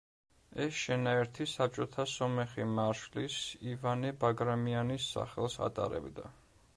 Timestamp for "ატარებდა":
5.67-6.31